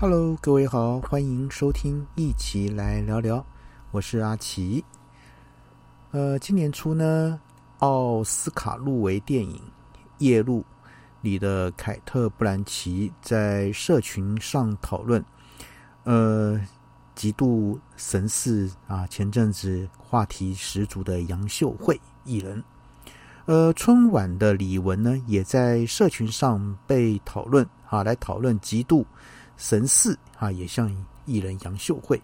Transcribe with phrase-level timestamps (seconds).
[0.00, 3.44] Hello，各位好，欢迎收听，一起来聊聊。
[3.90, 4.84] 我是阿奇。
[6.12, 7.40] 呃，今年初呢，
[7.80, 9.56] 奥斯卡入围电影
[10.18, 10.60] 《夜路》
[11.20, 15.24] 里的凯特·布兰奇在社群上讨论，
[16.04, 16.60] 呃，
[17.16, 22.62] 极度神似啊，前阵子话题十足的杨秀慧艺人。
[23.46, 29.04] 呃，春晚的李玟呢，也在社群上被讨论啊，来讨论极度。
[29.58, 30.90] 神似啊，也像
[31.26, 32.22] 艺人杨秀慧，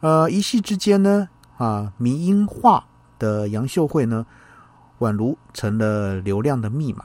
[0.00, 2.84] 呃，一夕之间呢，啊，迷音化
[3.18, 4.26] 的杨秀慧呢，
[4.98, 7.04] 宛如成了流量的密码。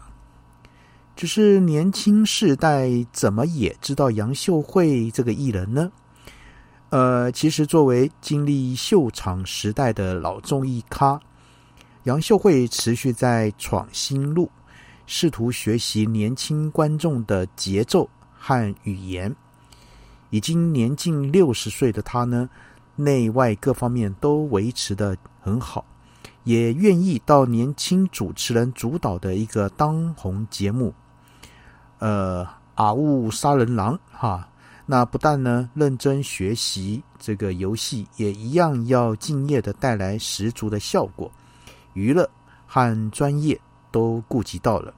[1.15, 5.91] 只是年轻世代怎么也知道杨秀慧这个艺人呢？
[6.89, 11.19] 呃，其实作为经历秀场时代的老综艺咖，
[12.03, 14.49] 杨秀慧持续在闯新路，
[15.05, 18.09] 试图学习年轻观众的节奏。
[18.43, 19.35] 和语言，
[20.31, 22.49] 已经年近六十岁的他呢，
[22.95, 25.85] 内外各方面都维持的很好，
[26.43, 30.91] 也愿意到年轻主持人主导的一个当红节目，
[31.99, 34.49] 呃，阿雾杀人狼哈，
[34.87, 41.31] 那不但呢认真学习这个游戏，也一样要敬业的带来十足的效果，
[41.93, 42.27] 娱乐
[42.65, 43.59] 和专业
[43.91, 44.91] 都顾及到了。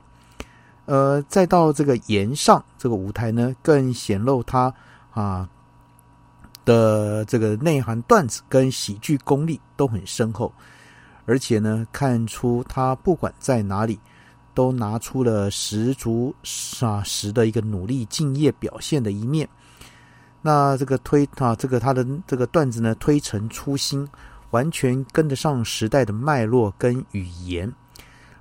[0.86, 4.74] 呃，再到这个岩上这个舞台呢，更显露他
[5.12, 5.50] 啊
[6.66, 10.52] 的这个内涵段子跟喜剧功力都很深厚，
[11.26, 13.98] 而且呢，看出他不管在哪里，
[14.54, 16.36] 都拿出了十足
[16.82, 19.48] 啊实的一个努力敬业表现的一面。
[20.42, 24.06] 那这个推啊，这个他的这个段子呢，推陈出新，
[24.52, 27.74] 完全跟得上时代的脉络跟语言。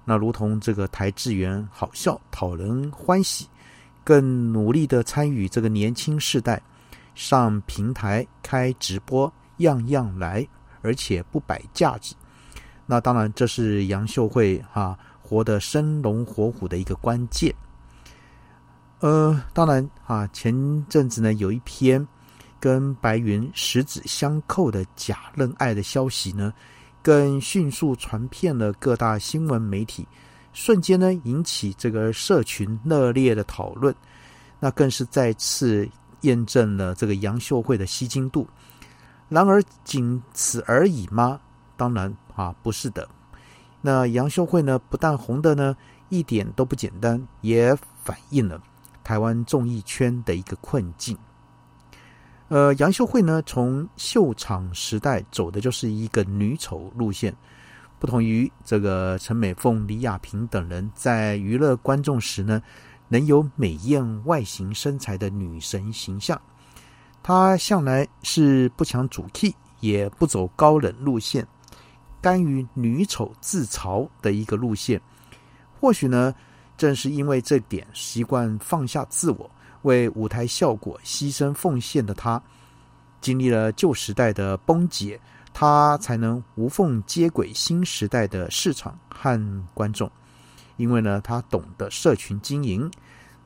[0.05, 3.47] 那如同这个台志源好笑讨人欢喜，
[4.03, 6.61] 更努力的参与这个年轻世代
[7.14, 10.47] 上平台开直播，样样来，
[10.80, 12.14] 而且不摆架子。
[12.84, 17.55] 那当然，这是杨秀慧哈活得生龙活虎的一个关键。
[18.98, 20.52] 呃，当然啊，前
[20.89, 22.07] 阵子呢有一篇
[22.58, 26.52] 跟白云十指相扣的假认爱的消息呢。
[27.02, 30.07] 更迅速传遍了各大新闻媒体，
[30.52, 33.95] 瞬间呢引起这个社群热烈的讨论，
[34.61, 35.89] 那更是再次
[36.20, 38.48] 验证了这个杨秀慧的吸睛度。
[39.29, 41.41] 然而仅此而已吗？
[41.77, 43.08] 当然啊，不是的。
[43.80, 45.77] 那杨秀慧呢，不但红的呢
[46.08, 48.62] 一点都不简单，也反映了
[49.02, 51.18] 台湾综艺圈的一个困境。
[52.52, 57.35] 呃，杨秀慧呢，从秀场时代走的就是一个女丑路线，
[57.98, 62.62] 不同于这个陈美凤、李亚平等人在娱乐观众时呢，
[63.08, 66.39] 能有美艳外形身材的女神形象。
[67.23, 71.48] 她向来是不抢主题也不走高冷路线，
[72.20, 75.01] 甘于女丑自嘲的一个路线。
[75.80, 76.35] 或许呢，
[76.77, 79.51] 正是因为这点，习惯放下自我。
[79.82, 82.42] 为舞台效果牺牲奉献的他，
[83.20, 85.20] 经历了旧时代的崩解，
[85.52, 90.10] 他才能无缝接轨新时代的市场和观众。
[90.76, 92.90] 因为呢，他懂得社群经营，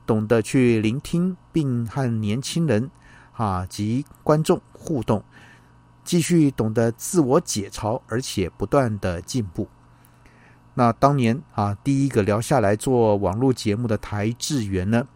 [0.05, 2.89] 懂得去聆听，并和年轻人
[3.33, 5.23] 啊及观众互动，
[6.03, 9.67] 继续懂得自我解嘲，而且不断的进步。
[10.73, 15.07] 那当年啊，第一个聊下来做网络节目的台志源呢？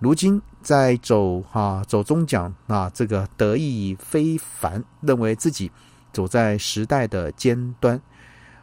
[0.00, 5.70] 如今在走哈走中奖啊，这个得意非凡，认为自己
[6.10, 8.00] 走在时代的尖端。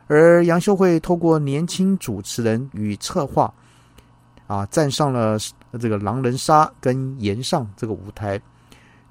[0.08, 3.54] 而杨秀慧透过年轻主持人与策划
[4.48, 5.38] 啊，站上了
[5.80, 8.42] 这个狼人杀跟岩上这个舞台，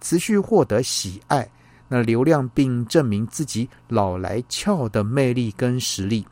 [0.00, 1.48] 持续获得喜爱，
[1.86, 6.26] 那流量并证明自己老来俏的魅力跟实力。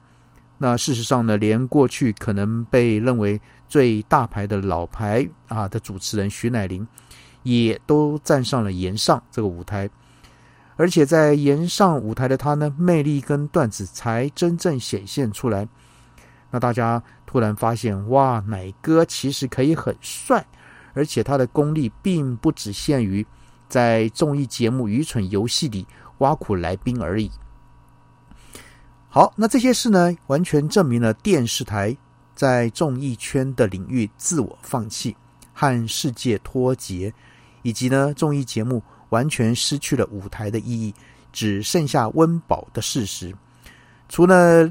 [0.56, 6.86] 那事实上呢，连过去可能被认为最大牌的老牌啊的主持人徐乃麟，
[7.42, 9.90] 也都站上了岩上这个舞台，
[10.76, 15.68] 而且在岩上舞台的他呢，魅力跟段子才真正显现出来。
[16.50, 20.46] 那大家突然发现，哇，奶哥其实可以很帅，
[20.92, 23.26] 而且他的功力并不只限于
[23.68, 25.84] 在综艺节目《愚蠢游戏》里
[26.18, 27.28] 挖苦来宾而已。
[29.14, 31.96] 好，那这些事呢，完全证明了电视台
[32.34, 35.16] 在综艺圈的领域自我放弃
[35.52, 37.14] 和世界脱节，
[37.62, 40.92] 以及呢，综艺节目完全失去了舞台的意义，
[41.32, 43.32] 只剩下温饱的事实。
[44.08, 44.68] 除了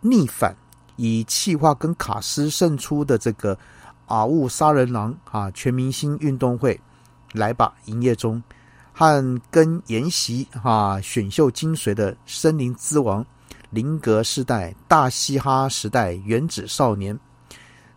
[0.00, 0.56] 逆反
[0.96, 3.56] 以气化跟卡斯胜出的这个
[4.06, 6.80] 啊雾杀人狼啊全明星运动会
[7.30, 8.42] 来吧营业中，
[8.92, 13.24] 和跟沿袭啊选秀精髓的森林之王、
[13.74, 17.18] 林格世代、大嘻哈时代、原子少年，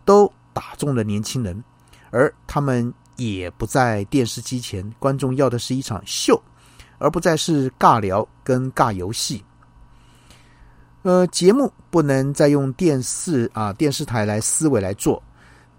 [0.04, 1.62] 都打中了年轻人，
[2.10, 6.42] 而他们也不在电视机前，观众要的是一场秀，
[6.98, 9.44] 而不再是尬聊跟尬游戏。
[11.02, 15.22] 呃，节目不能再用电视啊电视台来思维来做。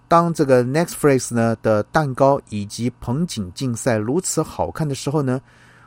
[0.07, 5.39] 当这个 Next Phrase 呢的蛋糕以及捧景竞赛如此好看的时候呢，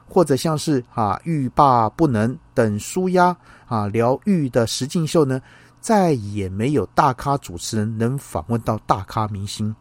[0.07, 3.37] 或者像是啊欲罢不能等舒压
[3.73, 5.41] 啊疗愈的实境秀呢，
[5.81, 9.75] 再也没有大咖主持人能访问到大咖明星。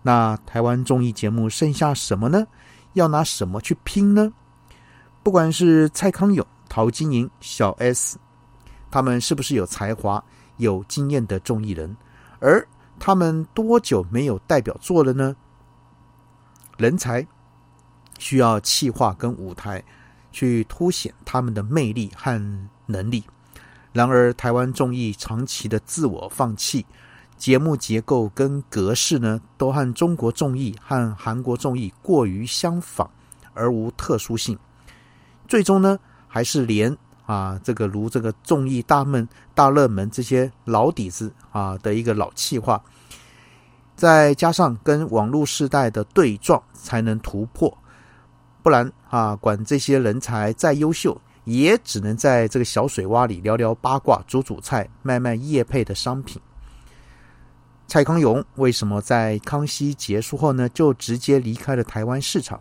[0.00, 2.46] 那台湾综艺节目剩下什么呢？
[2.92, 4.32] 要拿什么去拼呢？
[5.24, 8.16] 不管是蔡康永、陶晶莹、小 S，
[8.92, 10.22] 他们是不是有才华、
[10.58, 11.96] 有经验的综艺人？
[12.38, 12.64] 而
[13.00, 15.34] 他们多久没有代表作了呢？
[16.78, 17.26] 人才
[18.20, 19.82] 需要气化跟舞台
[20.30, 22.40] 去凸显他们的魅力和
[22.86, 23.22] 能力。
[23.92, 26.84] 然而，台湾综艺长期的自我放弃，
[27.36, 33.08] 节目结构跟格式呢，都和中国综艺和韩国综艺过于相仿，
[33.54, 34.58] 而无特殊性。
[35.48, 35.98] 最终呢，
[36.28, 36.94] 还是连
[37.24, 42.82] 啊这个如这个综艺大闷大热门这些老底子啊的一个老气话，
[43.94, 47.74] 再加上跟网络时代的对撞，才能突破。
[48.62, 56.42] 不然啊，管这些人才再优秀，也只能在这个小水洼里聊聊八卦、煮煮菜、卖卖叶配的商品。
[57.86, 62.60] 蔡康永为什么在康熙结束后呢，就直接离开了台湾市场？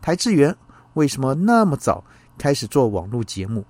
[0.00, 0.54] 台志源
[0.94, 2.02] 为什么那么早
[2.36, 3.64] 开始做网络节目？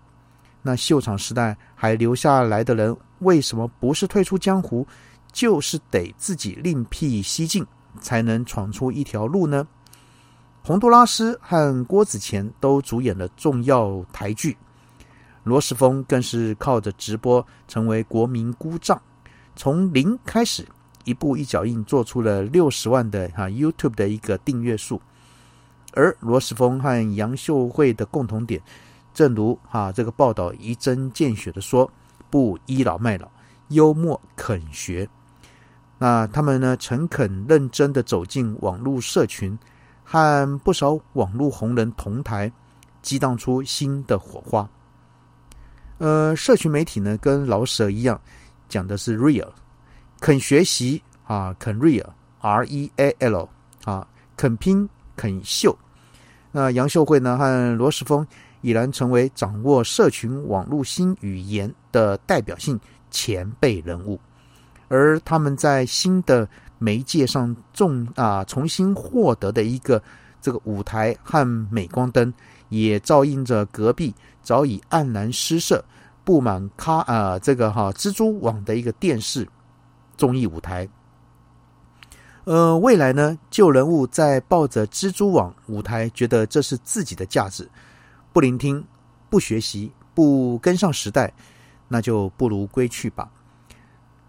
[0.62, 4.86] 那秀场时代还留下来的人，为什么不是退出江湖，
[5.30, 7.66] 就是得自己另辟蹊径，
[8.00, 9.68] 才能闯出一条路呢？
[10.64, 14.56] 洪都拉斯和郭子乾都主演了重要台剧，
[15.42, 19.02] 罗时峰更是靠着直播成为国民姑丈，
[19.56, 20.64] 从零开始，
[21.02, 25.02] 一步一脚印做出了六十万的哈 YouTube 的一个订阅数。
[25.94, 28.62] 而罗时峰和杨秀慧的共同点，
[29.12, 31.90] 正如哈这个报道一针见血的说，
[32.30, 33.28] 不倚老卖老，
[33.70, 35.08] 幽默肯学。
[35.98, 39.58] 那他们呢，诚恳认真的走进网络社群。
[40.12, 42.52] 和不少网络红人同台，
[43.00, 44.68] 激荡出新的火花。
[45.96, 48.20] 呃，社群媒体呢，跟老舍一样，
[48.68, 49.48] 讲的是 real，
[50.20, 53.48] 肯学习啊，肯 real，R E A L
[53.86, 54.06] 啊，
[54.36, 54.86] 肯拼
[55.16, 55.74] 肯秀。
[56.50, 58.26] 那杨秀慧呢，和罗时峰
[58.60, 62.78] 已然成为掌握社群网络新语言的代表性
[63.10, 64.20] 前辈人物，
[64.88, 66.46] 而他们在新的。
[66.82, 70.02] 媒介上重啊，重新获得的一个
[70.40, 72.34] 这个舞台和镁光灯，
[72.70, 74.12] 也照映着隔壁
[74.42, 75.84] 早已黯然失色、
[76.24, 79.48] 布满咖啊这个哈蜘蛛网的一个电视
[80.16, 80.88] 综艺舞台。
[82.44, 87.70] 呃，未来呢，旧人物在抱着蜘蛛网舞台，觉得这是自己的价值，
[88.32, 88.84] 不聆听、
[89.30, 91.32] 不学习、不跟上时代，
[91.86, 93.30] 那就不如归去吧。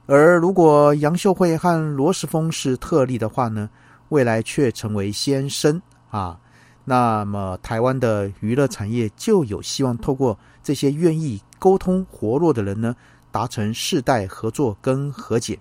[0.05, 3.69] 而如果杨秀慧和罗时丰是特例的话呢，
[4.09, 6.37] 未来却成为先生啊，
[6.83, 12.93] 那么台湾的娱乐产业就有希望透过这些愿意沟通活络的人呢，
[13.31, 15.57] 达成世代合作跟和解，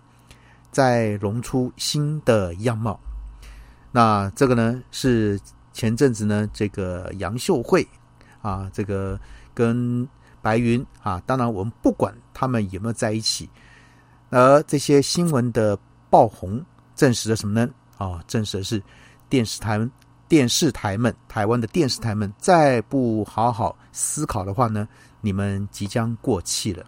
[0.72, 2.98] 再融出新的样貌。
[3.92, 5.38] 那这个呢是
[5.72, 7.86] 前阵子呢这个杨秀慧
[8.40, 9.16] 啊，这个
[9.54, 10.08] 跟
[10.40, 13.48] 白云啊，当然我们不管他们有没有在一起。
[14.32, 16.64] 而这些新闻的爆红，
[16.96, 17.70] 证实了什么呢？
[17.98, 18.82] 啊，证实的是
[19.28, 19.78] 电视台、
[20.26, 24.88] 电视台们、台湾的电视台们，再不好好思考的话呢，
[25.20, 26.84] 你们即将过气了。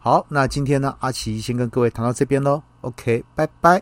[0.00, 2.60] 好，那今天呢，阿奇先跟各位谈到这边喽。
[2.80, 3.80] OK，拜拜。